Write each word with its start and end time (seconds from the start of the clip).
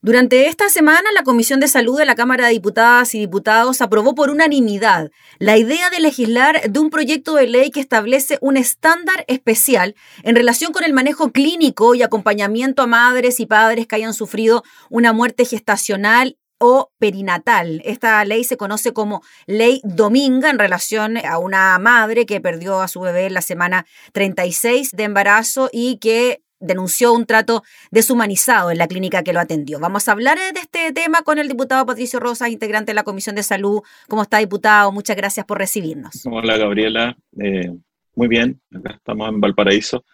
Durante 0.00 0.46
esta 0.46 0.68
semana, 0.68 1.10
la 1.12 1.24
Comisión 1.24 1.58
de 1.58 1.66
Salud 1.66 1.98
de 1.98 2.06
la 2.06 2.14
Cámara 2.14 2.46
de 2.46 2.52
Diputadas 2.52 3.16
y 3.16 3.18
Diputados 3.18 3.80
aprobó 3.80 4.14
por 4.14 4.30
unanimidad 4.30 5.10
la 5.40 5.56
idea 5.56 5.90
de 5.90 5.98
legislar 5.98 6.70
de 6.70 6.78
un 6.78 6.88
proyecto 6.88 7.34
de 7.34 7.48
ley 7.48 7.72
que 7.72 7.80
establece 7.80 8.38
un 8.40 8.56
estándar 8.56 9.24
especial 9.26 9.96
en 10.22 10.36
relación 10.36 10.72
con 10.72 10.84
el 10.84 10.92
manejo 10.92 11.32
clínico 11.32 11.96
y 11.96 12.02
acompañamiento 12.02 12.82
a 12.82 12.86
madres 12.86 13.40
y 13.40 13.46
padres 13.46 13.88
que 13.88 13.96
hayan 13.96 14.14
sufrido 14.14 14.62
una 14.88 15.12
muerte 15.12 15.44
gestacional 15.44 16.38
o 16.58 16.92
perinatal. 17.00 17.82
Esta 17.84 18.24
ley 18.24 18.44
se 18.44 18.56
conoce 18.56 18.92
como 18.92 19.22
Ley 19.46 19.80
Dominga 19.82 20.50
en 20.50 20.60
relación 20.60 21.16
a 21.16 21.38
una 21.38 21.76
madre 21.80 22.24
que 22.24 22.40
perdió 22.40 22.80
a 22.80 22.88
su 22.88 23.00
bebé 23.00 23.26
en 23.26 23.34
la 23.34 23.42
semana 23.42 23.84
36 24.12 24.92
de 24.92 25.02
embarazo 25.02 25.70
y 25.72 25.98
que 25.98 26.40
denunció 26.60 27.12
un 27.12 27.26
trato 27.26 27.62
deshumanizado 27.90 28.70
en 28.70 28.78
la 28.78 28.88
clínica 28.88 29.22
que 29.22 29.32
lo 29.32 29.40
atendió. 29.40 29.78
Vamos 29.80 30.08
a 30.08 30.12
hablar 30.12 30.38
de 30.38 30.60
este 30.60 30.92
tema 30.92 31.22
con 31.22 31.38
el 31.38 31.48
diputado 31.48 31.86
Patricio 31.86 32.20
Rosas, 32.20 32.50
integrante 32.50 32.90
de 32.90 32.94
la 32.94 33.04
Comisión 33.04 33.36
de 33.36 33.42
Salud. 33.42 33.82
¿Cómo 34.08 34.22
está, 34.22 34.38
diputado? 34.38 34.92
Muchas 34.92 35.16
gracias 35.16 35.46
por 35.46 35.58
recibirnos. 35.58 36.26
Hola, 36.26 36.56
Gabriela. 36.56 37.16
Eh, 37.40 37.72
muy 38.14 38.28
bien, 38.28 38.60
acá 38.74 38.94
estamos 38.94 39.28
en 39.28 39.40
Valparaíso. 39.40 40.04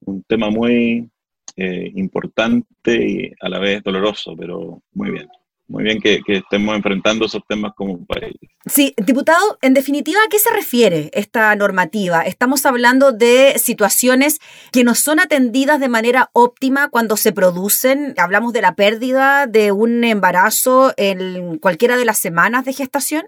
Un 0.00 0.22
tema 0.22 0.50
muy 0.50 1.10
eh, 1.56 1.92
importante 1.94 2.94
y 2.94 3.32
a 3.40 3.48
la 3.48 3.58
vez 3.58 3.82
doloroso, 3.82 4.36
pero 4.36 4.82
muy 4.92 5.10
bien 5.10 5.28
muy 5.68 5.84
bien 5.84 6.00
que, 6.00 6.22
estemos 6.26 6.74
enfrentando 6.74 7.26
esos 7.26 7.42
temas 7.46 7.72
como 7.76 7.92
un 7.92 8.06
país. 8.06 8.34
Sí, 8.66 8.94
diputado, 8.96 9.58
en 9.60 9.74
definitiva, 9.74 10.18
¿a 10.26 10.28
qué 10.30 10.38
se 10.38 10.52
refiere 10.52 11.10
esta 11.12 11.54
normativa? 11.56 12.22
Estamos 12.22 12.64
hablando 12.64 13.12
de 13.12 13.58
situaciones 13.58 14.40
que 14.72 14.82
no 14.82 14.94
son 14.94 15.20
atendidas 15.20 15.78
de 15.78 15.90
manera 15.90 16.30
óptima 16.32 16.88
cuando 16.88 17.18
se 17.18 17.32
producen. 17.32 18.14
Hablamos 18.16 18.54
de 18.54 18.62
la 18.62 18.74
pérdida 18.74 19.46
de 19.46 19.70
un 19.70 20.04
embarazo 20.04 20.94
en 20.96 21.58
cualquiera 21.58 21.98
de 21.98 22.06
las 22.06 22.18
semanas 22.18 22.64
de 22.64 22.72
gestación. 22.72 23.26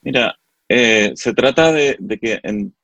Mira, 0.00 0.38
eh, 0.68 1.12
se 1.14 1.34
trata 1.34 1.72
de, 1.72 1.98
que 2.20 2.40
en, 2.42 2.74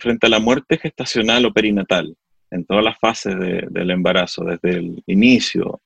frente 0.00 0.26
a 0.26 0.30
la 0.30 0.40
muerte 0.40 0.76
gestacional 0.76 1.46
o 1.46 1.52
perinatal, 1.52 2.16
en 2.50 2.64
todas 2.64 2.82
las 2.82 2.98
fases 2.98 3.36
del 3.38 3.90
embarazo, 3.90 4.44
desde 4.44 4.78
el 4.78 5.02
inicio 5.06 5.80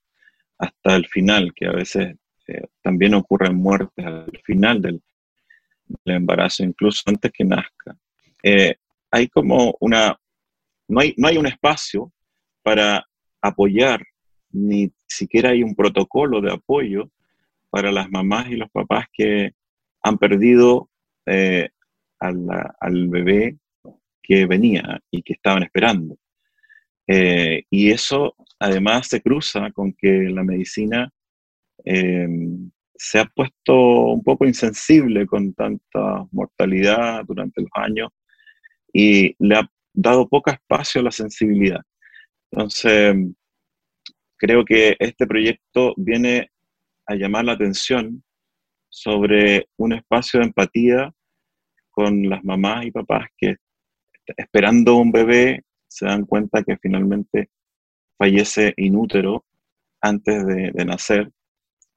hasta 0.58 0.96
el 0.96 1.06
final, 1.06 1.52
que 1.54 1.66
a 1.66 1.72
veces 1.72 2.16
también 2.82 3.14
ocurren 3.14 3.56
muertes 3.56 4.04
al 4.04 4.40
final 4.44 4.80
del, 4.82 5.02
embarazo, 6.04 6.62
incluso 6.62 7.02
antes 7.06 7.32
que 7.32 7.44
nazca. 7.44 7.96
Eh, 8.42 8.76
hay 9.10 9.28
como 9.28 9.76
una, 9.80 10.16
no 10.88 11.00
hay, 11.00 11.14
no 11.16 11.28
hay 11.28 11.36
un 11.36 11.46
espacio 11.46 12.12
para 12.62 13.04
apoyar, 13.42 14.04
ni 14.50 14.92
siquiera 15.06 15.50
hay 15.50 15.62
un 15.62 15.74
protocolo 15.74 16.40
de 16.40 16.52
apoyo 16.52 17.10
para 17.70 17.90
las 17.92 18.10
mamás 18.10 18.48
y 18.50 18.56
los 18.56 18.70
papás 18.70 19.06
que 19.12 19.52
han 20.02 20.18
perdido 20.18 20.90
eh, 21.26 21.70
al, 22.18 23.08
bebé 23.08 23.56
que 24.22 24.46
venía 24.46 25.00
y 25.10 25.22
que 25.22 25.34
estaban 25.34 25.62
esperando. 25.62 26.16
Eh, 27.06 27.64
y 27.70 27.90
eso 27.90 28.34
además 28.58 29.08
se 29.08 29.20
cruza 29.20 29.70
con 29.72 29.92
que 29.92 30.28
la 30.30 30.44
medicina 30.44 31.10
Em, 31.84 32.70
se 32.94 33.18
ha 33.18 33.24
puesto 33.24 33.74
un 34.12 34.22
poco 34.22 34.44
insensible 34.44 35.26
con 35.26 35.54
tanta 35.54 36.26
mortalidad 36.32 37.24
durante 37.24 37.62
los 37.62 37.70
años 37.74 38.10
y 38.92 39.34
le 39.38 39.56
ha 39.56 39.70
dado 39.94 40.28
poco 40.28 40.50
espacio 40.50 41.00
a 41.00 41.04
la 41.04 41.10
sensibilidad. 41.10 41.80
Entonces, 42.50 43.16
creo 44.36 44.64
que 44.64 44.96
este 44.98 45.26
proyecto 45.26 45.94
viene 45.96 46.50
a 47.06 47.14
llamar 47.14 47.46
la 47.46 47.52
atención 47.52 48.22
sobre 48.90 49.68
un 49.76 49.94
espacio 49.94 50.40
de 50.40 50.46
empatía 50.46 51.12
con 51.90 52.28
las 52.28 52.44
mamás 52.44 52.84
y 52.84 52.90
papás 52.90 53.28
que 53.38 53.56
esperando 54.36 54.96
un 54.96 55.10
bebé 55.10 55.62
se 55.88 56.06
dan 56.06 56.26
cuenta 56.26 56.62
que 56.62 56.76
finalmente 56.76 57.50
fallece 58.18 58.74
inútero 58.76 59.44
antes 60.02 60.46
de 60.46 60.84
nacer 60.84 61.30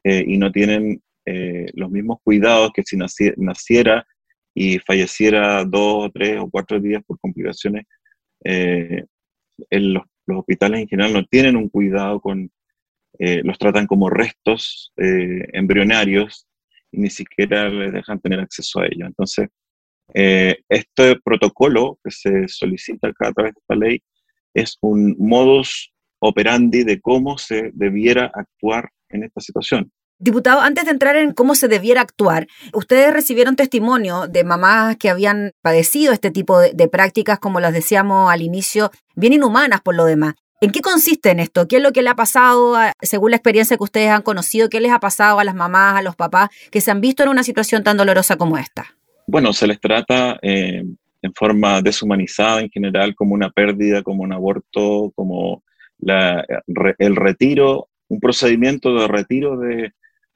eh, 0.03 0.24
y 0.28 0.38
no 0.38 0.52
tienen 0.52 1.02
eh, 1.25 1.68
los 1.74 1.90
mismos 1.90 2.18
cuidados 2.24 2.72
que 2.74 2.84
si 2.84 2.97
naciera 2.97 4.06
y 4.53 4.78
falleciera 4.80 5.64
dos, 5.64 6.12
tres 6.14 6.40
o 6.40 6.50
cuatro 6.50 6.80
días 6.80 7.02
por 7.06 7.19
complicaciones. 7.19 7.86
Eh, 8.44 9.06
los, 9.69 10.03
hospitales 10.28 10.81
en 10.81 10.88
general 10.88 11.13
no 11.13 11.25
tienen 11.25 11.58
un 11.58 11.69
cuidado 11.69 12.19
con, 12.22 12.50
los 13.19 13.58
tratan 13.59 13.88
como 13.88 14.09
restos 14.09 14.94
embrionarios 14.96 16.47
y 16.92 17.02
ni 17.02 17.09
siquiera 17.09 17.68
les 17.68 17.92
dejan 17.92 18.22
tener 18.22 18.40
acceso 18.40 18.80
a 18.80 18.86
ellos. 18.86 19.06
Entonces, 19.06 19.50
este 20.13 21.19
protocolo 21.24 22.00
que 22.02 22.09
se 22.09 22.47
solicita 22.47 23.09
acá 23.09 23.28
a 23.28 23.34
través 23.34 23.53
de 23.53 23.59
esta 23.59 23.75
ley 23.75 24.02
es 24.53 24.78
un 24.81 25.16
modus 25.19 25.94
operandi 26.19 26.86
de 26.86 27.02
cómo 27.02 27.38
se 27.38 27.72
debiera 27.74 28.31
actuar 28.34 28.90
en 29.13 29.24
esta 29.24 29.41
situación. 29.41 29.91
Diputado, 30.19 30.62
antes 30.62 30.85
de 30.85 30.91
entrar 30.91 31.16
en 31.16 31.34
cómo 31.34 31.56
se 31.56 31.68
debiera 31.68 32.01
actuar, 32.01 32.47
ustedes 32.72 33.12
recibieron 33.12 33.56
testimonio 33.56 34.28
de 34.28 34.44
mamás 34.44 34.96
que 34.97 35.09
habían 35.09 35.51
padecido 35.62 36.13
este 36.13 36.31
tipo 36.31 36.59
de, 36.59 36.88
prácticas, 36.88 37.40
como 37.40 37.59
las 37.59 37.74
decíamos 37.74 38.31
al 38.31 38.41
inicio, 38.41 38.91
bien 39.16 39.34
inhumanas 39.34 39.81
por 39.81 39.96
lo 39.96 40.06
demás. 40.06 40.35
¿En 40.62 40.72
qué 40.72 40.79
consiste 40.79 41.31
en 41.31 41.41
esto? 41.41 41.68
¿Qué 41.68 41.78
es 41.78 41.84
lo 41.84 41.91
que 41.91 42.01
le 42.01 42.09
ha 42.09 42.16
pasado, 42.16 42.78
según 43.01 43.31
la 43.31 43.38
experiencia 43.38 43.75
que 43.75 43.84
ustedes 43.84 44.12
han 44.12 44.22
conocido, 44.22 44.69
qué 44.69 44.79
les 44.79 44.94
ha 44.94 45.00
pasado 45.00 45.40
a 45.40 45.44
las 45.44 45.56
mamás, 45.56 45.97
a 45.97 46.01
los 46.01 46.16
papás 46.16 46.50
que 46.72 46.80
se 46.80 46.90
han 46.90 47.01
visto 47.01 47.24
en 47.24 47.30
una 47.30 47.44
situación 47.44 47.84
tan 47.84 47.97
dolorosa 47.97 48.38
como 48.38 48.57
esta? 48.57 48.95
Bueno, 49.28 49.51
se 49.51 49.68
les 49.68 49.80
trata 49.81 50.40
eh, 50.41 50.84
en 51.22 51.34
forma 51.34 51.81
deshumanizada 51.81 52.62
en 52.62 52.69
general, 52.69 53.13
como 53.13 53.34
una 53.34 53.50
pérdida, 53.50 54.03
como 54.03 54.24
un 54.24 54.31
aborto, 54.31 55.12
como 55.16 55.63
el 56.97 57.16
retiro, 57.16 57.90
un 58.13 58.19
procedimiento 58.19 58.96
de 58.96 59.07
retiro 59.07 59.57
de, 59.57 59.91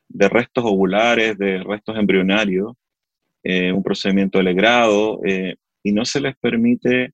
de 0.09 0.29
restos 0.29 0.63
ovulares, 0.65 1.38
de 1.38 1.61
restos 1.63 1.95
embrionarios, 1.95 2.73
eh, 3.43 3.71
un 3.71 3.83
procedimiento 3.83 4.39
de 4.39 4.45
legrado, 4.45 5.21
eh, 5.23 5.55
y 5.83 5.91
no 5.91 6.05
se 6.05 6.19
les 6.19 6.35
permite 6.38 7.03
eh, 7.03 7.11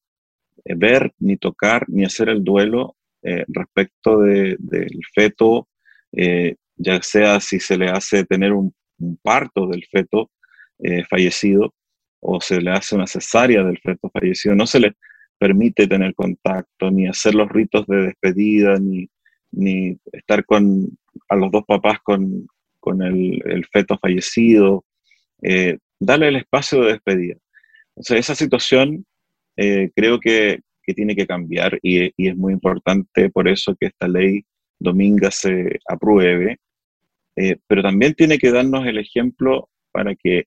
ver, 0.76 1.12
ni 1.20 1.36
tocar, 1.38 1.84
ni 1.90 2.06
hacer 2.06 2.30
el 2.30 2.44
duelo 2.44 2.96
respecto 3.48 4.20
del 4.20 5.00
feto, 5.16 5.70
ya 6.12 7.02
sea 7.02 7.40
si 7.40 7.58
se 7.58 7.78
le 7.78 7.90
hace 7.90 8.26
tener 8.26 8.52
un, 8.52 8.74
parto 9.22 9.66
del 9.66 9.86
feto 9.86 10.30
fallecido 11.10 11.74
o 12.20 12.42
se 12.42 12.60
le 12.60 12.72
hace 12.72 12.96
una 12.96 13.08
cesárea 13.08 13.64
del 13.64 13.80
feto 13.80 14.10
fallecido, 14.10 14.56
no 14.56 14.68
se 14.68 14.82
les 14.82 14.92
permite 15.38 15.88
tener 15.88 16.14
contacto, 16.16 16.92
ni 16.92 17.08
hacer 17.08 17.34
los 17.34 17.48
ritos 17.50 17.88
de 17.88 18.08
despedida, 18.08 18.78
ni, 18.78 19.08
ni 19.54 19.98
estar 20.12 20.46
con 20.46 20.90
a 21.30 21.36
los 21.36 21.52
dos 21.52 21.64
papás 21.66 22.00
con, 22.04 22.48
con 22.80 23.02
el, 23.02 23.66
feto 23.72 23.98
fallecido, 23.98 24.84
eh, 25.42 25.78
darle 26.00 26.28
el 26.28 26.36
espacio 26.38 26.82
de 26.82 26.94
despedida. 26.94 27.36
Entonces, 27.96 28.20
esa 28.20 28.36
situación 28.36 29.06
eh, 29.56 29.90
creo 29.96 30.20
que, 30.20 30.60
tiene 30.96 31.16
que 31.16 31.26
cambiar 31.26 31.80
y, 31.82 32.12
es 32.28 32.36
muy 32.36 32.52
importante 32.52 33.30
por 33.30 33.48
eso 33.48 33.74
que 33.80 33.86
esta 33.86 34.06
ley 34.06 34.44
dominga 34.78 35.32
se 35.32 35.80
apruebe, 35.88 36.58
eh, 37.38 37.56
pero 37.68 37.82
también 37.82 38.14
tiene 38.16 38.38
que 38.38 38.52
darnos 38.52 38.86
el 38.86 38.98
ejemplo 38.98 39.70
para 39.94 40.14
que 40.14 40.44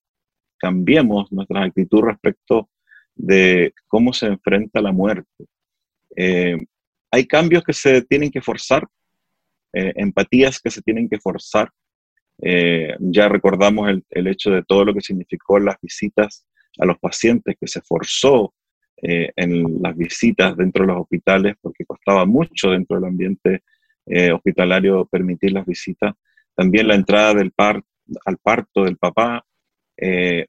cambiemos 0.58 1.32
nuestra 1.32 1.64
actitud 1.64 2.02
respecto 2.02 2.68
de 3.14 3.72
cómo 3.88 4.12
se 4.12 4.26
enfrenta 4.26 4.82
la 4.82 4.92
muerte. 4.92 5.46
Hay 7.10 7.26
cambios 7.26 7.64
que 7.64 7.72
se 7.72 8.02
tienen 8.02 8.30
que 8.30 8.40
forzar, 8.40 8.86
empatías 9.72 10.58
que 10.58 10.70
se 10.70 10.80
tienen 10.80 11.08
que 11.08 11.18
forzar 11.18 11.70
eh, 12.42 12.94
ya 13.00 13.28
recordamos 13.28 13.88
el, 14.10 14.26
hecho 14.26 14.50
de 14.50 14.62
todo 14.62 14.84
lo 14.84 14.94
que 14.94 15.00
significó 15.00 15.58
las 15.58 15.80
visitas 15.80 16.46
a 16.78 16.84
los 16.84 16.98
pacientes, 16.98 17.56
que 17.58 17.66
se 17.66 17.80
forzó 17.80 18.54
eh, 19.02 19.30
en 19.36 19.82
las 19.82 19.96
visitas 19.96 20.56
dentro 20.56 20.84
de 20.84 20.92
los 20.92 21.02
hospitales, 21.02 21.54
porque 21.60 21.84
costaba 21.86 22.26
mucho 22.26 22.70
dentro 22.70 22.96
del 22.96 23.06
ambiente 23.06 23.62
eh, 24.06 24.32
hospitalario 24.32 25.06
permitir 25.06 25.52
las 25.52 25.66
visitas. 25.66 26.14
También 26.54 26.88
la 26.88 26.94
entrada 26.94 27.34
del 27.34 27.52
par, 27.52 27.82
al 28.24 28.36
parto 28.38 28.84
del 28.84 28.96
papá 28.96 29.44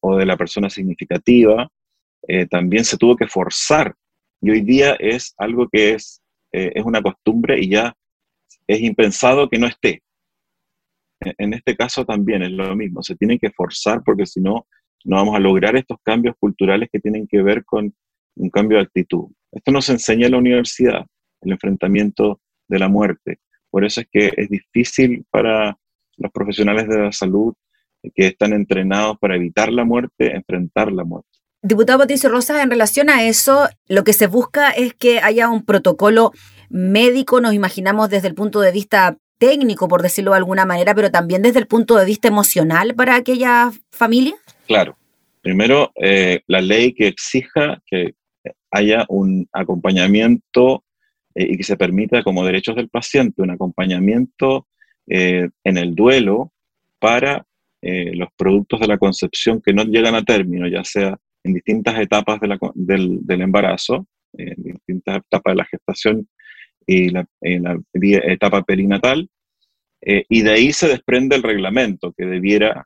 o 0.01 0.17
de 0.17 0.25
la 0.25 0.35
persona 0.35 0.69
significativa, 0.69 1.69
también 2.49 2.83
se 2.83 2.97
tuvo 2.97 3.15
que 3.15 3.27
forzar. 3.27 3.95
Y 4.41 4.49
hoy 4.49 4.61
día 4.61 4.97
es 4.99 5.33
algo 5.37 5.69
que 5.69 5.93
es, 5.93 6.21
es 6.51 6.83
una 6.85 7.01
costumbre 7.01 7.59
y 7.59 7.69
ya 7.69 7.93
es 8.67 8.81
impensado 8.81 9.49
que 9.49 9.59
no 9.59 9.67
esté. 9.67 10.01
En 11.19 11.53
este 11.53 11.75
caso 11.75 12.05
también 12.05 12.43
es 12.43 12.51
lo 12.51 12.75
mismo, 12.75 13.01
se 13.01 13.15
tiene 13.15 13.39
que 13.39 13.49
forzar 13.51 14.03
porque 14.03 14.25
si 14.25 14.39
no, 14.39 14.67
no 15.03 15.15
vamos 15.15 15.35
a 15.35 15.39
lograr 15.39 15.75
estos 15.75 15.97
cambios 16.03 16.35
culturales 16.39 16.89
que 16.91 16.99
tienen 16.99 17.27
que 17.27 17.41
ver 17.41 17.65
con 17.65 17.93
un 18.35 18.49
cambio 18.49 18.77
de 18.77 18.83
actitud. 18.83 19.25
Esto 19.51 19.71
nos 19.71 19.89
enseña 19.89 20.27
en 20.27 20.33
la 20.33 20.37
universidad, 20.37 21.05
el 21.41 21.51
enfrentamiento 21.51 22.39
de 22.67 22.79
la 22.79 22.87
muerte. 22.87 23.39
Por 23.69 23.85
eso 23.85 24.01
es 24.01 24.07
que 24.11 24.31
es 24.35 24.49
difícil 24.49 25.25
para 25.29 25.77
los 26.17 26.31
profesionales 26.31 26.87
de 26.87 26.99
la 26.99 27.11
salud 27.11 27.53
que 28.13 28.27
están 28.27 28.53
entrenados 28.53 29.17
para 29.19 29.35
evitar 29.35 29.71
la 29.71 29.85
muerte, 29.85 30.35
enfrentar 30.35 30.91
la 30.91 31.03
muerte. 31.03 31.36
Diputado 31.67 31.99
Patricio 31.99 32.29
Rosas, 32.29 32.63
en 32.63 32.71
relación 32.71 33.09
a 33.09 33.23
eso, 33.23 33.67
lo 33.89 34.05
que 34.05 34.13
se 34.13 34.27
busca 34.27 34.69
es 34.69 34.93
que 34.93 35.19
haya 35.19 35.49
un 35.49 35.65
protocolo 35.65 36.31
médico, 36.69 37.41
nos 37.41 37.53
imaginamos 37.53 38.09
desde 38.09 38.29
el 38.29 38.35
punto 38.35 38.61
de 38.61 38.71
vista 38.71 39.17
técnico, 39.37 39.89
por 39.89 40.01
decirlo 40.01 40.31
de 40.31 40.37
alguna 40.37 40.65
manera, 40.65 40.95
pero 40.95 41.11
también 41.11 41.41
desde 41.41 41.59
el 41.59 41.67
punto 41.67 41.97
de 41.97 42.05
vista 42.05 42.29
emocional 42.29 42.95
para 42.95 43.17
aquella 43.17 43.71
familia? 43.91 44.35
Claro. 44.65 44.97
Primero, 45.41 45.91
eh, 46.01 46.39
la 46.47 46.61
ley 46.61 46.93
que 46.93 47.07
exija 47.07 47.81
que 47.85 48.15
haya 48.71 49.05
un 49.09 49.49
acompañamiento 49.51 50.85
eh, 51.35 51.47
y 51.49 51.57
que 51.57 51.63
se 51.63 51.75
permita 51.75 52.23
como 52.23 52.45
derechos 52.45 52.77
del 52.77 52.87
paciente 52.87 53.41
un 53.41 53.51
acompañamiento 53.51 54.67
eh, 55.05 55.49
en 55.65 55.77
el 55.77 55.95
duelo 55.95 56.53
para 56.97 57.45
los 57.79 58.27
productos 58.35 58.81
de 58.81 58.87
la 58.87 58.97
concepción 58.97 59.61
que 59.61 59.71
no 59.71 59.83
llegan 59.85 60.13
a 60.13 60.23
término, 60.23 60.67
ya 60.67 60.83
sea 60.83 61.17
en 61.47 61.53
distintas 61.53 61.99
etapas 61.99 62.39
del, 62.41 63.19
del, 63.25 63.41
embarazo, 63.41 64.07
en 64.33 64.55
distintas 64.63 65.17
etapas 65.17 65.53
de 65.53 65.57
la 65.57 65.65
gestación 65.65 66.27
y 66.85 67.09
la, 67.09 67.25
en 67.41 67.63
la 67.63 67.79
etapa 67.93 68.63
perinatal, 68.63 69.29
eh, 70.01 70.25
y 70.29 70.41
de 70.41 70.51
ahí 70.51 70.71
se 70.71 70.87
desprende 70.87 71.35
el 71.35 71.43
reglamento 71.43 72.13
que 72.15 72.25
debiera, 72.25 72.85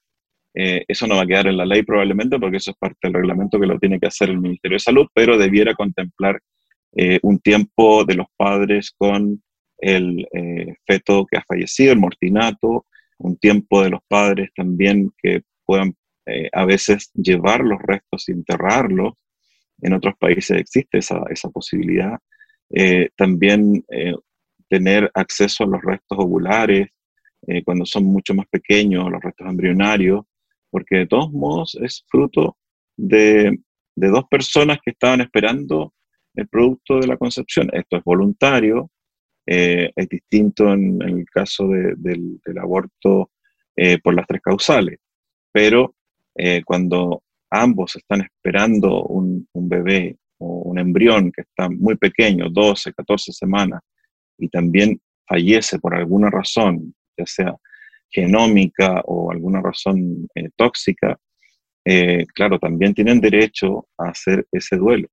eh, 0.54 0.86
eso 0.88 1.08
no 1.08 1.16
va 1.16 1.24
a 1.24 1.28
quedar 1.28 1.48
en 1.48 1.58
la 1.58 1.66
ley 1.66 1.84
probablemente 1.84 2.40
porque 2.40 2.58
eso 2.58 2.72
es 2.72 2.78
parte 2.78 2.98
del 3.04 3.13
reglamento 3.13 3.60
que 3.60 3.68
lo 3.68 3.80
tiene 3.80 4.00
que 4.00 4.08
hacer 4.08 4.30
el 4.30 4.40
Ministerio 4.40 4.75
de 4.75 4.80
Salud, 4.80 5.07
pero 5.14 5.38
debiera 5.38 5.74
contemplar 5.74 6.40
eh, 6.96 7.19
un 7.24 7.40
tiempo 7.40 8.06
de 8.06 8.16
los 8.16 8.28
padres 8.38 8.92
con 8.98 9.42
el 9.78 10.28
feto 10.86 11.25
que 11.25 11.38
ha 11.38 11.44
fallecido, 11.44 11.92
el 11.92 12.00
mortinato, 12.00 12.86
un 13.18 13.36
tiempo 13.38 13.81
de 13.81 13.90
los 13.90 14.02
padres 14.07 14.52
también 14.56 15.12
que 15.18 15.42
puedan 15.66 15.96
a 16.53 16.65
veces 16.65 17.12
llevar 17.13 17.62
los 17.62 17.81
restos 17.81 18.29
y 18.29 18.31
enterrarlos. 18.31 19.13
En 19.81 19.94
otros 19.94 20.13
países 20.19 20.59
existe 20.59 21.00
esa, 21.00 21.21
esa 21.29 21.50
posibilidad. 21.50 22.19
Eh, 22.73 23.09
también 23.18 23.83
eh, 23.89 24.15
tener 24.69 25.12
acceso 25.13 25.65
a 25.65 25.68
los 25.68 25.81
restos 25.81 26.18
ovulares 26.18 26.88
eh, 27.47 27.63
cuando 27.63 27.85
son 27.85 28.06
mucho 28.06 28.33
más 28.33 28.45
pequeños, 28.47 29.12
los 29.12 29.21
restos 29.21 29.47
embrionarios, 29.47 30.23
porque 30.69 31.00
de 31.00 31.07
todos 31.07 31.31
modos 31.33 31.77
es 31.81 32.06
fruto 32.07 32.57
de, 32.95 33.59
de 33.95 34.07
dos 34.07 34.23
personas 34.29 34.79
que 34.83 34.91
estaban 34.91 35.19
esperando 35.19 35.94
el 36.35 36.47
producto 36.47 37.00
de 37.00 37.07
la 37.07 37.18
concepción. 37.18 37.69
Esto 37.73 37.97
es 37.97 38.03
voluntario, 38.03 38.89
es 39.45 40.07
distinto 40.07 40.71
en, 40.71 41.01
el 41.01 41.25
caso 41.25 41.68
del, 41.68 42.39
del, 42.45 42.57
aborto 42.57 43.31
por 44.01 44.13
las 44.13 44.27
tres 44.27 44.41
causales, 44.41 45.00
pero 45.51 45.95
cuando 46.66 47.24
ambos 47.50 47.95
están 47.95 48.22
esperando 48.22 49.04
un, 49.04 49.48
un, 49.54 49.69
bebé 49.69 50.18
o 50.38 50.62
un 50.63 50.80
embrión 50.80 51.31
que 51.31 51.42
está 51.42 51.69
muy 51.69 51.95
pequeño, 51.98 52.50
12, 52.50 52.94
14 52.94 53.31
semanas, 53.33 53.81
y 54.38 54.48
también 54.50 55.00
fallece 55.28 55.80
por 55.80 55.95
alguna 55.95 56.30
razón, 56.30 56.94
ya 57.18 57.25
sea 57.25 57.56
genómica 58.10 59.01
o 59.06 59.31
alguna 59.31 59.62
razón 59.62 60.28
eh, 60.36 60.50
tóxica, 60.56 61.18
eh, 61.86 62.25
claro, 62.36 62.60
también 62.60 62.94
tienen 62.94 63.22
derecho 63.22 63.88
a 63.98 64.10
hacer 64.10 64.45
ese 64.51 64.75
duelo. 64.75 65.07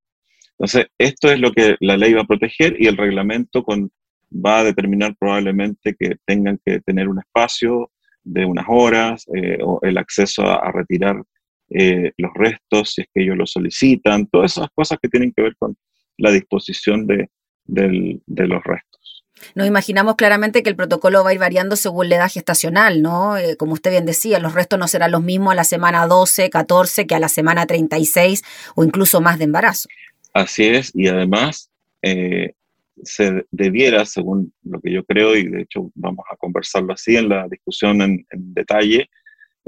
Entonces, 0.53 0.87
esto 0.99 1.31
es 1.31 1.39
lo 1.39 1.53
que 1.53 1.77
la 1.81 1.97
ley 1.97 2.13
va 2.15 2.23
a 2.23 2.27
proteger 2.27 2.77
y 2.79 2.89
el 2.89 2.97
reglamento 2.97 3.63
con, 3.63 3.91
va 4.33 4.61
a 4.61 4.65
determinar 4.65 5.15
probablemente 5.19 5.95
que 5.99 6.17
tengan 6.27 6.59
que 6.65 6.81
tener 6.81 7.09
un 7.09 7.21
espacio 7.21 7.93
de 8.25 8.45
unas 8.45 8.67
horas 8.69 9.27
eh, 9.35 9.59
o 9.63 9.79
el 9.83 9.99
acceso 9.99 10.43
a 10.43 10.71
retirar 10.73 11.23
eh, 11.71 12.13
los 12.17 12.33
restos, 12.35 12.95
si 12.95 13.03
es 13.03 13.09
que 13.13 13.23
ellos 13.23 13.37
lo 13.37 13.47
solicitan, 13.47 14.27
todas 14.27 14.53
esas 14.53 14.71
cosas 14.75 14.99
que 15.03 15.09
tienen 15.09 15.33
que 15.37 15.43
ver 15.43 15.57
con 15.57 15.77
la 16.17 16.31
disposición 16.31 17.07
de, 17.07 17.29
los 17.67 18.65
restos. 18.65 19.25
Nos 19.55 19.67
imaginamos 19.67 20.17
claramente 20.17 20.63
que 20.63 20.71
el 20.71 20.77
protocolo 20.77 21.23
va 21.23 21.31
a 21.31 21.33
ir 21.35 21.39
variando 21.39 21.77
según 21.77 22.09
la 22.09 22.17
edad 22.17 22.31
gestacional, 22.31 23.03
¿no? 23.03 23.37
Eh, 23.37 23.57
como 23.57 23.75
usted 23.75 23.91
bien 23.91 24.07
decía, 24.07 24.39
los 24.39 24.55
restos 24.55 24.79
no 24.79 24.89
serán 24.89 25.13
los 25.13 25.23
mismos 25.23 25.53
a 25.53 25.57
la 25.57 25.65
semana 25.65 26.07
12, 26.07 26.51
14 26.51 27.07
que 27.07 27.15
a 27.15 27.21
la 27.21 27.29
semana 27.29 27.67
36 27.67 28.43
o 28.75 28.83
incluso 28.83 29.21
más 29.21 29.39
de 29.39 29.45
embarazo. 29.45 29.89
Así 30.33 30.65
es, 30.65 30.91
y 30.95 31.09
además 31.09 31.71
eh, 32.03 32.55
se 33.03 33.47
debiera, 33.51 34.05
según 34.05 34.53
lo 34.63 34.81
que 34.81 34.93
yo 34.93 35.05
creo, 35.05 35.37
y 35.37 35.49
de 35.49 35.63
hecho 35.63 35.91
vamos 35.95 36.25
a 36.31 36.37
conversarlo 36.37 36.93
así 36.93 37.17
en 37.17 37.29
la 37.29 37.49
discusión 37.49 38.01
en 38.03 38.27
detalle, 38.31 39.09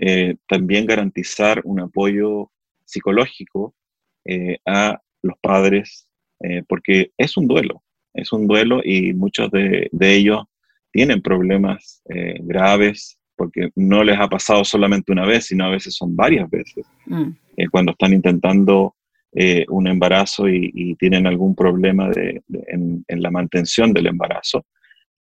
eh, 0.02 0.36
también 0.48 0.86
garantizar 0.86 1.60
un 1.64 1.80
apoyo 1.80 2.50
psicológico 2.86 3.74
eh, 4.24 4.56
a 4.64 4.98
los 5.22 5.36
padres, 5.42 6.08
eh, 6.42 6.62
porque 6.66 7.10
es 7.18 7.36
un 7.36 7.46
duelo, 7.46 7.82
es 8.14 8.32
un 8.32 8.46
duelo 8.46 8.80
y 8.82 9.12
muchos 9.12 9.50
de, 9.50 9.90
ellos 10.00 10.44
tienen 10.90 11.20
problemas 11.20 12.02
graves 12.40 13.18
porque 13.36 13.68
no 13.76 14.02
les 14.02 14.18
ha 14.18 14.28
pasado 14.28 14.64
solamente 14.64 15.12
una 15.12 15.26
vez, 15.26 15.46
sino 15.46 15.66
a 15.66 15.70
veces 15.70 15.94
son 15.94 16.16
varias 16.16 16.48
veces, 16.50 16.86
mm. 17.06 17.32
cuando 17.70 17.92
están 17.92 18.14
intentando 18.14 18.96
un 19.68 19.86
embarazo 19.86 20.48
y, 20.48 20.94
tienen 20.96 21.26
algún 21.26 21.54
problema 21.54 22.10
en, 22.14 23.04
en, 23.06 23.22
la 23.22 23.30
mantención 23.30 23.92
del 23.92 24.06
embarazo. 24.06 24.64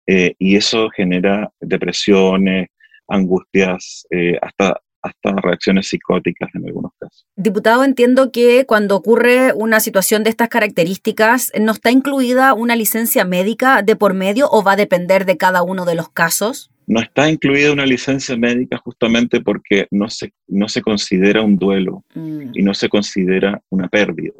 y 0.06 0.56
eso 0.56 0.88
genera 0.90 1.50
depresiones, 1.60 2.68
angustias, 3.10 4.06
eh, 4.10 4.38
hasta, 4.40 4.80
hasta 5.02 5.32
reacciones 5.42 5.88
psicóticas 5.88 6.48
en 6.54 6.66
algunos 6.66 6.92
casos. 6.98 7.26
Diputado, 7.36 7.84
entiendo 7.84 8.32
que 8.32 8.64
cuando 8.66 8.96
ocurre 8.96 9.52
una 9.52 9.80
situación 9.80 10.24
de 10.24 10.30
estas 10.30 10.48
características, 10.48 11.52
¿no 11.60 11.72
está 11.72 11.90
incluida 11.90 12.54
una 12.54 12.76
licencia 12.76 13.24
médica 13.24 13.82
de 13.82 13.96
por 13.96 14.14
medio 14.14 14.48
o 14.50 14.62
va 14.62 14.72
a 14.72 14.76
depender 14.76 15.26
de 15.26 15.36
cada 15.36 15.62
uno 15.62 15.84
de 15.84 15.96
los 15.96 16.08
casos? 16.08 16.69
No 16.86 17.00
está 17.00 17.30
incluida 17.30 17.72
una 17.72 17.86
licencia 17.86 18.36
médica 18.36 18.78
justamente 18.78 19.40
porque 19.40 19.86
no 19.90 20.08
se, 20.08 20.32
no 20.48 20.68
se 20.68 20.82
considera 20.82 21.42
un 21.42 21.56
duelo 21.56 22.04
mm. 22.14 22.50
y 22.54 22.62
no 22.62 22.74
se 22.74 22.88
considera 22.88 23.62
una 23.68 23.88
pérdida, 23.88 24.34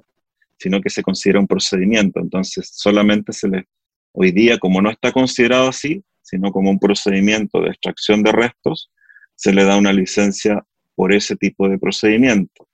sino 0.59 0.81
que 0.81 0.91
se 0.91 1.03
considera 1.03 1.41
un 1.41 1.47
procedimiento. 1.47 2.21
Entonces, 2.21 2.71
solamente 2.73 3.33
se 3.33 3.49
le, 3.49 3.69
hoy 4.13 4.33
día, 4.33 4.59
como 4.59 4.83
no 4.83 4.91
está 4.91 5.13
considerado 5.13 5.69
así, 5.69 6.03
sino 6.23 6.51
como 6.51 6.71
un 6.71 6.79
procedimiento 6.79 7.61
de 7.61 7.71
extracción 7.71 8.23
de 8.23 8.33
restos, 8.33 8.91
se 9.35 9.53
le 9.53 9.65
da 9.65 9.77
una 9.77 9.93
licencia 9.93 10.65
por 10.95 11.13
ese 11.13 11.35
tipo 11.37 11.69
de 11.69 11.79
procedimiento. 11.79 12.69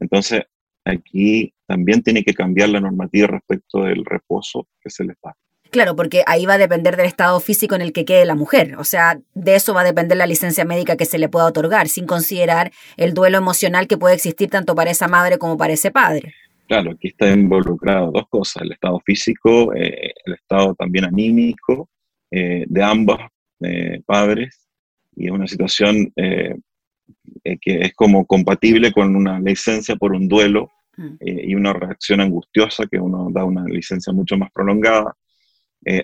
Entonces, 0.00 0.42
aquí 0.84 1.52
también 1.66 2.02
tiene 2.02 2.22
que 2.22 2.32
cambiar 2.32 2.70
la 2.70 2.80
normativa 2.80 3.26
respecto 3.26 3.82
del 3.82 4.04
reposo 4.04 4.68
que 4.80 4.88
se 4.88 5.04
le 5.04 5.14
da. 5.22 5.36
Claro, 5.70 5.96
porque 5.96 6.22
ahí 6.26 6.46
va 6.46 6.54
a 6.54 6.58
depender 6.58 6.96
del 6.96 7.06
estado 7.06 7.40
físico 7.40 7.74
en 7.74 7.82
el 7.82 7.92
que 7.92 8.04
quede 8.04 8.24
la 8.24 8.34
mujer. 8.34 8.76
O 8.78 8.84
sea, 8.84 9.18
de 9.34 9.56
eso 9.56 9.74
va 9.74 9.82
a 9.82 9.84
depender 9.84 10.16
la 10.16 10.26
licencia 10.26 10.64
médica 10.64 10.96
que 10.96 11.04
se 11.04 11.18
le 11.18 11.28
pueda 11.28 11.46
otorgar, 11.46 11.88
sin 11.88 12.06
considerar 12.06 12.72
el 12.96 13.14
duelo 13.14 13.38
emocional 13.38 13.86
que 13.86 13.98
puede 13.98 14.14
existir 14.14 14.48
tanto 14.50 14.74
para 14.74 14.90
esa 14.90 15.08
madre 15.08 15.38
como 15.38 15.56
para 15.56 15.72
ese 15.72 15.90
padre. 15.90 16.34
Claro, 16.68 16.92
aquí 16.92 17.08
está 17.08 17.30
involucrado 17.30 18.10
dos 18.10 18.28
cosas, 18.28 18.62
el 18.64 18.72
estado 18.72 19.00
físico, 19.00 19.72
eh, 19.74 20.12
el 20.24 20.34
estado 20.34 20.74
también 20.74 21.04
anímico 21.04 21.88
eh, 22.30 22.64
de 22.66 22.82
ambos 22.82 23.18
eh, 23.60 24.00
padres 24.04 24.68
y 25.14 25.26
es 25.26 25.30
una 25.30 25.46
situación 25.46 26.12
que 26.14 27.80
es 27.80 27.94
como 27.94 28.26
compatible 28.26 28.92
con 28.92 29.14
una 29.14 29.38
licencia 29.38 29.94
por 29.94 30.12
un 30.12 30.28
duelo 30.28 30.70
mm. 30.96 31.14
y 31.20 31.54
una 31.54 31.72
reacción 31.72 32.20
angustiosa 32.20 32.84
que 32.90 32.98
uno 32.98 33.28
da 33.30 33.44
una 33.44 33.64
licencia 33.64 34.12
mucho 34.12 34.36
más 34.36 34.50
prolongada, 34.52 35.16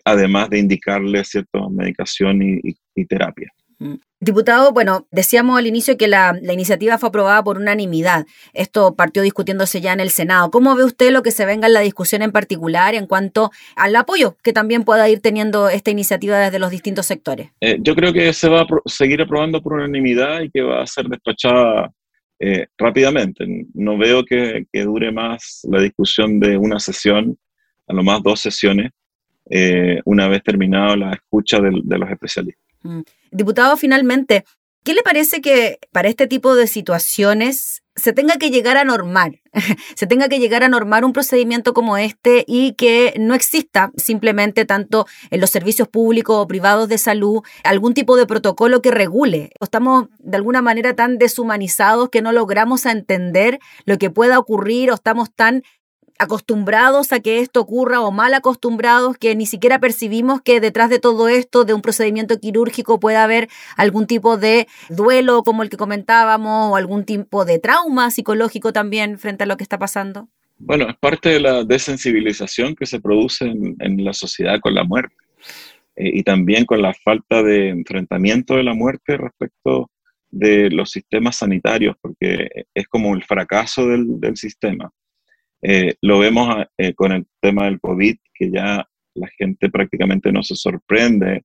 además 0.04 0.50
de 0.50 0.58
indicarle 0.58 1.24
cierta 1.24 1.58
medicación 1.68 2.40
y 2.42 3.04
terapia. 3.06 3.52
Mm. 3.82 3.96
Diputado, 4.20 4.72
bueno, 4.72 5.08
decíamos 5.10 5.58
al 5.58 5.66
inicio 5.66 5.96
que 5.96 6.06
la, 6.06 6.38
iniciativa 6.40 6.96
fue 6.96 7.08
aprobada 7.08 7.42
por 7.42 7.58
unanimidad. 7.58 8.24
Esto 8.52 8.94
partió 8.94 9.22
discutiéndose 9.22 9.80
ya 9.80 9.92
en 9.92 9.98
el 9.98 10.10
Senado. 10.10 10.52
¿Cómo 10.52 10.76
ve 10.76 10.84
usted 10.84 11.10
lo 11.10 11.24
que 11.24 11.32
se 11.32 11.44
venga 11.44 11.66
en 11.66 11.72
la 11.72 11.80
discusión 11.80 12.22
en 12.22 12.30
particular 12.30 12.94
en 12.94 13.08
cuanto 13.08 13.50
al 13.74 13.96
apoyo 13.96 14.36
que 14.44 14.52
también 14.52 14.84
pueda 14.84 15.08
ir 15.08 15.20
teniendo 15.20 15.68
esta 15.68 15.90
iniciativa 15.90 16.38
desde 16.38 16.60
los 16.60 16.70
distintos 16.70 17.06
sectores? 17.06 17.50
Eh, 17.60 17.78
yo 17.80 17.96
creo 17.96 18.12
que 18.12 18.32
se 18.32 18.48
va 18.48 18.60
a 18.60 18.66
seguir 18.86 19.20
aprobando 19.20 19.60
por 19.60 19.72
unanimidad 19.72 20.42
y 20.42 20.50
que 20.50 20.62
va 20.62 20.82
a 20.82 20.86
ser 20.86 21.08
despachada 21.08 21.90
eh, 22.38 22.68
rápidamente. 22.78 23.44
No 23.74 23.98
veo 23.98 24.24
que, 24.24 24.64
dure 24.72 25.10
más 25.10 25.62
la 25.68 25.80
discusión 25.80 26.38
de 26.38 26.56
una 26.56 26.78
sesión, 26.78 27.36
a 27.88 27.94
lo 27.94 28.04
más 28.04 28.22
dos 28.22 28.38
sesiones, 28.38 28.92
eh, 29.54 30.00
una 30.06 30.28
vez 30.28 30.42
terminada 30.42 30.96
la 30.96 31.12
escucha 31.12 31.60
de 31.60 31.98
los 31.98 32.10
especialistas. 32.10 32.64
Mm. 32.82 33.02
Diputado, 33.30 33.76
finalmente, 33.76 34.44
¿qué 34.82 34.94
le 34.94 35.02
parece 35.02 35.42
que 35.42 35.78
para 35.92 36.08
este 36.08 36.26
tipo 36.26 36.54
de 36.54 36.66
situaciones 36.66 37.82
se 37.94 38.14
tenga 38.14 38.36
que 38.36 38.50
llegar 38.50 38.78
a 38.78 38.84
normar, 38.84 39.42
se 39.94 40.06
tenga 40.06 40.30
que 40.30 40.38
llegar 40.38 40.64
a 40.64 40.70
normar 40.70 41.04
un 41.04 41.12
procedimiento 41.12 41.74
como 41.74 41.98
este 41.98 42.44
y 42.46 42.72
que 42.72 43.12
no 43.18 43.34
exista 43.34 43.90
simplemente 43.96 44.64
tanto 44.64 45.06
en 45.30 45.42
los 45.42 45.50
servicios 45.50 45.86
públicos 45.86 46.36
o 46.38 46.48
privados 46.48 46.88
de 46.88 46.96
salud 46.96 47.42
algún 47.62 47.92
tipo 47.92 48.16
de 48.16 48.26
protocolo 48.26 48.80
que 48.80 48.90
regule. 48.90 49.50
Estamos 49.60 50.06
de 50.18 50.38
alguna 50.38 50.62
manera 50.62 50.94
tan 50.94 51.18
deshumanizados 51.18 52.08
que 52.08 52.22
no 52.22 52.32
logramos 52.32 52.86
entender 52.86 53.58
lo 53.84 53.98
que 53.98 54.08
pueda 54.08 54.38
ocurrir 54.38 54.90
o 54.90 54.94
estamos 54.94 55.30
tan 55.30 55.62
acostumbrados 56.18 57.12
a 57.12 57.20
que 57.20 57.40
esto 57.40 57.60
ocurra 57.60 58.00
o 58.00 58.10
mal 58.10 58.34
acostumbrados 58.34 59.16
que 59.16 59.34
ni 59.34 59.46
siquiera 59.46 59.78
percibimos 59.78 60.40
que 60.42 60.60
detrás 60.60 60.90
de 60.90 60.98
todo 60.98 61.28
esto, 61.28 61.64
de 61.64 61.74
un 61.74 61.82
procedimiento 61.82 62.38
quirúrgico, 62.38 63.00
pueda 63.00 63.24
haber 63.24 63.48
algún 63.76 64.06
tipo 64.06 64.36
de 64.36 64.66
duelo 64.88 65.42
como 65.42 65.62
el 65.62 65.70
que 65.70 65.76
comentábamos 65.76 66.72
o 66.72 66.76
algún 66.76 67.04
tipo 67.04 67.44
de 67.44 67.58
trauma 67.58 68.10
psicológico 68.10 68.72
también 68.72 69.18
frente 69.18 69.44
a 69.44 69.46
lo 69.46 69.56
que 69.56 69.62
está 69.64 69.78
pasando? 69.78 70.28
Bueno, 70.58 70.88
es 70.88 70.96
parte 70.96 71.30
de 71.30 71.40
la 71.40 71.64
desensibilización 71.64 72.76
que 72.76 72.86
se 72.86 73.00
produce 73.00 73.46
en, 73.46 74.04
la 74.04 74.12
sociedad 74.12 74.60
con 74.60 74.74
la 74.74 74.84
muerte 74.84 75.16
eh, 75.96 76.10
y 76.14 76.22
también 76.22 76.64
con 76.64 76.80
la 76.80 76.94
falta 76.94 77.42
de 77.42 77.70
enfrentamiento 77.70 78.54
de 78.54 78.62
la 78.62 78.74
muerte 78.74 79.16
respecto 79.16 79.90
de 80.30 80.70
los 80.70 80.90
sistemas 80.90 81.36
sanitarios, 81.36 81.96
porque 82.00 82.48
es 82.74 82.86
como 82.86 83.14
el 83.14 83.24
fracaso 83.24 83.88
del, 83.88 84.20
del 84.20 84.36
sistema. 84.36 84.90
Eh, 85.62 85.94
lo 86.02 86.18
vemos 86.18 86.66
eh, 86.76 86.92
con 86.92 87.12
el 87.12 87.26
tema 87.40 87.66
del 87.66 87.80
COVID, 87.80 88.16
que 88.34 88.50
ya 88.50 88.86
la 89.14 89.28
gente 89.38 89.70
prácticamente 89.70 90.32
no 90.32 90.42
se 90.42 90.56
sorprende 90.56 91.44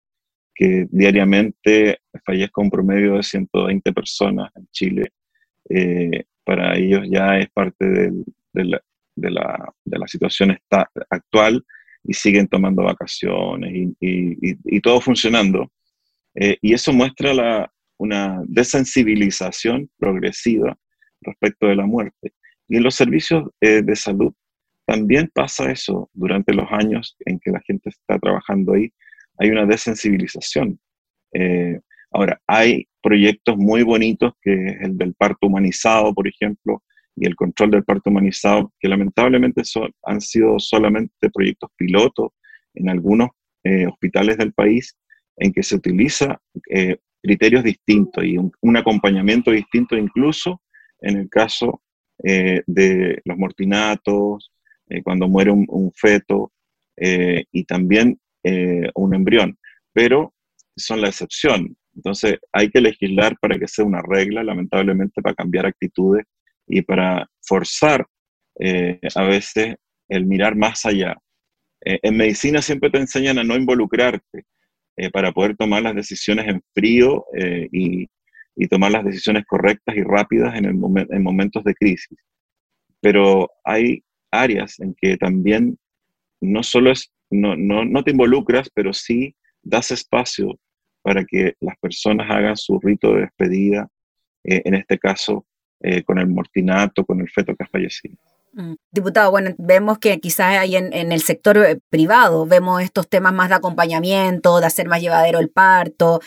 que 0.55 0.87
diariamente 0.89 1.99
fallezca 2.25 2.61
un 2.61 2.71
promedio 2.71 3.13
de 3.13 3.23
120 3.23 3.93
personas 3.93 4.51
en 4.55 4.67
Chile. 4.71 5.11
Eh, 5.69 6.23
para 6.43 6.75
ellos 6.75 7.07
ya 7.11 7.37
es 7.37 7.49
parte 7.51 7.85
de, 7.85 8.11
la, 8.53 8.81
de, 9.15 9.29
la, 9.29 10.07
situación 10.07 10.57
actual 11.09 11.63
y 12.03 12.13
siguen 12.13 12.47
tomando 12.47 12.83
vacaciones 12.83 13.71
y, 13.75 13.95
y, 13.99 14.81
todo 14.81 15.01
funcionando. 15.01 15.69
y 16.33 16.73
eso 16.73 16.93
muestra 16.93 17.33
la, 17.33 17.71
una 17.97 18.41
desensibilización 18.47 19.89
progresiva 19.97 20.77
respecto 21.21 21.67
de 21.67 21.75
la 21.75 21.85
muerte. 21.85 22.33
Y 22.67 22.77
en 22.77 22.83
los 22.83 22.95
servicios 22.95 23.49
eh, 23.61 23.81
de 23.81 23.95
salud 23.95 24.33
también 24.85 25.29
pasa 25.33 25.71
eso 25.71 26.09
durante 26.13 26.53
los 26.53 26.67
años 26.71 27.15
en 27.25 27.39
que 27.39 27.51
la 27.51 27.61
gente 27.61 27.89
está 27.89 28.19
trabajando 28.19 28.73
ahí. 28.73 28.91
Hay 29.37 29.49
una 29.49 29.65
desensibilización. 29.65 30.79
Eh, 31.33 31.79
ahora, 32.11 32.39
hay 32.47 32.87
proyectos 33.01 33.57
muy 33.57 33.83
bonitos, 33.83 34.33
que 34.41 34.53
es 34.53 34.81
el 34.81 34.97
del 34.97 35.13
parto 35.13 35.47
humanizado, 35.47 36.13
por 36.13 36.27
ejemplo, 36.27 36.83
y 37.15 37.25
el 37.25 37.35
control 37.35 37.71
del 37.71 37.83
parto 37.83 38.09
humanizado, 38.09 38.71
que 38.79 38.87
lamentablemente 38.87 39.63
son, 39.65 39.91
han 40.03 40.21
sido 40.21 40.57
solamente 40.59 41.29
proyectos 41.33 41.69
pilotos 41.75 42.31
en 42.73 42.89
algunos 42.89 43.29
eh, 43.63 43.87
hospitales 43.87 44.37
del 44.37 44.53
país, 44.53 44.95
en 45.37 45.51
que 45.51 45.63
se 45.63 45.75
utiliza 45.75 46.39
criterios 47.21 47.63
distintos 47.63 48.23
y 48.23 48.37
un, 48.37 48.51
un, 48.61 48.77
acompañamiento 48.77 49.51
distinto 49.51 49.95
incluso 49.95 50.61
en 51.01 51.17
el 51.17 51.29
caso 51.29 51.81
eh, 52.23 52.63
de 52.65 53.21
los 53.25 53.37
mortinatos, 53.37 54.51
eh, 54.89 55.03
cuando 55.03 55.27
muere 55.27 55.51
un, 55.51 55.91
feto 55.93 56.51
eh, 56.95 57.45
y 57.51 57.63
también 57.65 58.19
un 58.95 59.13
embrión, 59.13 59.57
pero 59.91 60.33
son 60.77 61.01
la 61.01 61.09
excepción. 61.09 61.75
Entonces 61.93 62.37
hay 62.53 62.69
que 62.69 62.79
legislar 62.79 63.37
para 63.41 63.59
que 63.59 63.67
sea 63.67 63.83
una 63.83 64.01
regla, 64.01 64.41
lamentablemente, 64.41 65.21
para 65.21 65.35
cambiar 65.35 65.65
actitudes 65.65 66.23
y 66.65 66.81
para 66.81 67.29
forzar 67.41 68.07
a 69.15 69.23
veces 69.23 69.75
el 70.07 70.25
mirar 70.25 70.55
más 70.55 70.85
allá. 70.85 71.17
en 71.81 72.15
medicina 72.15 72.61
siempre 72.61 72.89
te 72.89 72.99
enseñan 72.99 73.37
a 73.37 73.43
no 73.43 73.57
involucrarte 73.57 74.45
para 75.11 75.33
poder 75.33 75.57
tomar 75.57 75.83
las 75.83 75.95
decisiones 75.95 76.47
en 76.47 76.61
frío 76.73 77.25
y, 77.73 78.07
y 78.57 78.67
tomar 78.67 78.91
las 78.91 79.05
decisiones 79.05 79.45
correctas 79.45 79.95
y 79.95 80.01
rápidas 80.01 80.55
en, 80.55 80.65
el 80.65 81.07
en 81.09 81.23
momentos 81.23 81.63
de 81.63 81.75
crisis. 81.75 82.17
Pero 82.99 83.49
hay 83.63 84.03
áreas 84.31 84.79
en 84.79 84.95
que 84.95 85.15
también 85.15 85.77
no 86.41 86.63
solo 86.63 86.91
es, 86.91 87.11
no, 87.29 87.55
no, 87.55 87.85
no 87.85 88.03
te 88.03 88.11
involucras, 88.11 88.69
pero 88.73 88.93
sí 88.93 89.35
das 89.61 89.91
espacio 89.91 90.59
para 91.03 91.23
que 91.23 91.53
las 91.59 91.77
personas 91.77 92.29
hagan 92.29 92.57
su 92.57 92.79
rito 92.79 93.13
de 93.13 93.21
despedida, 93.21 93.87
eh, 94.43 94.61
en 94.65 94.73
este 94.73 94.97
caso 94.97 95.45
eh, 95.79 96.03
con 96.03 96.17
el 96.17 96.27
mortinato, 96.27 97.05
con 97.05 97.21
el 97.21 97.29
feto 97.29 97.55
que 97.55 97.63
ha 97.63 97.67
fallecido. 97.67 98.15
Mm. 98.53 98.73
Diputado, 98.91 99.29
bueno, 99.29 99.53
vemos 99.59 99.99
que 99.99 100.19
quizás 100.19 100.57
hay 100.57 100.75
en, 100.75 100.91
en, 100.93 101.11
el 101.11 101.21
sector 101.21 101.57
eh, 101.57 101.79
privado, 101.89 102.47
vemos 102.47 102.81
estos 102.81 103.07
temas 103.07 103.33
más 103.33 103.49
de 103.49 103.55
acompañamiento, 103.55 104.59
de 104.59 104.65
hacer 104.65 104.87
más 104.87 105.01
llevadero 105.01 105.39
el 105.39 105.49
parto, 105.49 106.21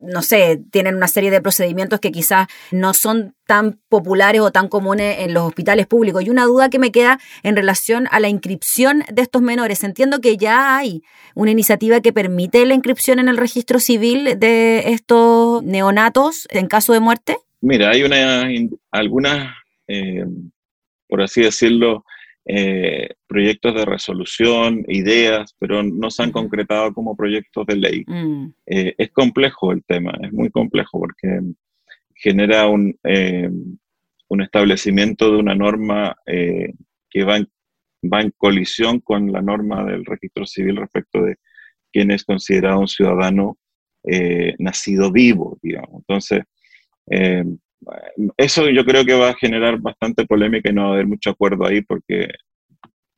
no 0.00 0.22
sé, 0.22 0.60
tienen 0.70 0.94
una 0.94 1.08
serie 1.08 1.30
de 1.30 1.40
procedimientos 1.40 2.00
que 2.00 2.12
quizás 2.12 2.46
no 2.70 2.94
son 2.94 3.34
tan 3.46 3.80
populares 3.88 4.40
o 4.40 4.52
tan 4.52 4.68
comunes 4.68 5.16
en 5.20 5.34
los 5.34 5.44
hospitales 5.44 5.86
públicos. 5.86 6.22
Y 6.24 6.30
una 6.30 6.44
duda 6.44 6.70
que 6.70 6.78
me 6.78 6.92
queda 6.92 7.18
en 7.42 7.56
relación 7.56 8.06
a 8.10 8.20
la 8.20 8.28
inscripción 8.28 9.02
de 9.12 9.22
estos 9.22 9.42
menores. 9.42 9.82
Entiendo 9.82 10.20
que 10.20 10.36
ya 10.36 10.76
hay 10.76 11.02
una 11.34 11.50
iniciativa 11.50 12.00
que 12.00 12.12
permite 12.12 12.64
la 12.66 12.74
inscripción 12.74 13.18
en 13.18 13.28
el 13.28 13.36
registro 13.36 13.80
civil 13.80 14.38
de 14.38 14.92
estos 14.92 15.62
neonatos 15.64 16.46
en 16.50 16.68
caso 16.68 16.92
de 16.92 17.00
muerte. 17.00 17.38
Mira, 17.60 17.90
hay 17.90 18.04
una, 18.04 18.48
algunas, 18.92 19.52
eh, 19.88 20.24
por 21.08 21.22
así 21.22 21.42
decirlo, 21.42 22.04
eh, 22.50 23.10
proyectos 23.26 23.74
de 23.74 23.84
resolución, 23.84 24.82
ideas, 24.88 25.54
pero 25.58 25.82
no 25.82 26.10
se 26.10 26.22
han 26.22 26.32
concretado 26.32 26.94
como 26.94 27.14
proyectos 27.14 27.66
de 27.66 27.76
ley. 27.76 28.04
Mm. 28.06 28.54
Eh, 28.64 28.94
es 28.96 29.10
complejo 29.10 29.70
el 29.70 29.84
tema, 29.84 30.14
es 30.22 30.32
muy 30.32 30.48
complejo 30.48 30.98
porque 30.98 31.42
genera 32.14 32.66
un, 32.66 32.98
eh, 33.04 33.50
un 34.28 34.40
establecimiento 34.40 35.30
de 35.30 35.36
una 35.36 35.54
norma 35.54 36.16
que 36.24 37.24
va 37.24 37.36
en, 37.36 37.48
va 38.02 38.22
en 38.22 38.32
colisión 38.34 39.00
con 39.00 39.30
la 39.30 39.42
norma 39.42 39.84
del 39.84 40.06
registro 40.06 40.46
civil 40.46 40.76
respecto 40.76 41.22
de 41.22 41.36
quién 41.92 42.10
es 42.10 42.24
considerado 42.24 42.80
un 42.80 42.88
ciudadano 42.88 43.58
nacido 44.58 45.12
vivo, 45.12 45.58
digamos. 45.62 46.00
Entonces, 46.00 46.44
eso 48.36 48.68
yo 48.68 48.84
creo 48.84 49.04
que 49.04 49.14
va 49.14 49.30
a 49.30 49.34
generar 49.34 49.78
bastante 49.78 50.26
polémica 50.26 50.70
y 50.70 50.72
no 50.72 50.84
va 50.84 50.88
a 50.90 50.92
haber 50.94 51.06
mucho 51.06 51.30
acuerdo 51.30 51.66
ahí 51.66 51.82
porque 51.82 52.28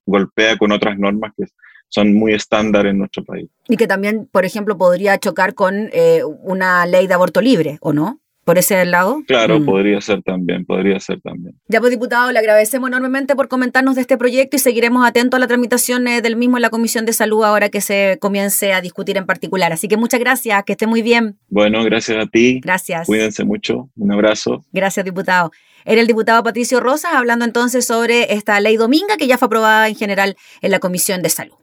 golpea 0.07 0.57
con 0.57 0.73
otras 0.73 0.99
normas 0.99 1.33
que 1.37 1.45
son 1.89 2.15
muy 2.15 2.35
estándar 2.35 2.87
en 2.87 2.99
nuestro 2.99 3.25
país. 3.25 3.49
Y 3.69 3.77
que 3.77 3.87
también, 3.87 4.29
por 4.31 4.45
ejemplo, 4.45 4.79
podría 4.79 5.19
chocar 5.19 5.55
con 5.55 5.91
eh, 5.93 6.23
una 6.25 6.87
ley 6.87 7.07
de 7.07 7.15
aborto 7.15 7.41
libre, 7.41 7.79
¿o 7.81 7.93
no? 7.93 8.21
Por 8.51 8.59
ese 8.59 8.85
lado? 8.85 9.23
Claro, 9.29 9.61
mm. 9.61 9.65
podría 9.65 10.01
ser 10.01 10.25
también, 10.25 10.65
podría 10.67 10.99
ser 10.99 11.21
también. 11.21 11.55
Ya 11.69 11.79
pues, 11.79 11.93
diputado, 11.93 12.33
le 12.33 12.39
agradecemos 12.41 12.89
enormemente 12.89 13.37
por 13.37 13.47
comentarnos 13.47 13.95
de 13.95 14.01
este 14.01 14.19
proyecto 14.19 14.57
y 14.57 14.59
seguiremos 14.59 15.07
atentos 15.07 15.39
a 15.39 15.41
la 15.41 15.47
tramitación 15.47 16.05
del 16.05 16.35
mismo 16.35 16.57
en 16.57 16.63
la 16.63 16.71
Comisión 16.71 17.07
de 17.07 17.13
Salud 17.13 17.45
ahora 17.45 17.69
que 17.69 17.81
se 17.81 18.19
comience 18.21 18.73
a 18.73 18.81
discutir 18.81 19.17
en 19.19 19.25
particular. 19.25 19.73
Así 19.73 19.87
que 19.87 19.97
muchas 19.97 20.19
gracias, 20.19 20.65
que 20.65 20.73
esté 20.73 20.89
muy 20.89 21.01
bien. 21.01 21.39
Bueno, 21.49 21.85
gracias 21.85 22.19
a 22.19 22.27
ti. 22.27 22.59
Gracias. 22.61 23.07
Cuídense 23.07 23.45
mucho. 23.45 23.89
Un 23.95 24.11
abrazo. 24.11 24.65
Gracias, 24.73 25.05
diputado. 25.05 25.53
Era 25.85 26.01
el 26.01 26.09
diputado 26.09 26.43
Patricio 26.43 26.81
Rosas 26.81 27.13
hablando 27.15 27.45
entonces 27.45 27.87
sobre 27.87 28.35
esta 28.35 28.59
ley 28.59 28.77
dominga 28.77 29.17
que 29.17 29.29
ya 29.29 29.39
fue 29.39 29.47
aprobada 29.47 29.87
en 29.87 29.95
general 29.95 30.37
en 30.61 30.73
la 30.73 30.81
Comisión 30.81 31.23
de 31.23 31.29
Salud. 31.29 31.60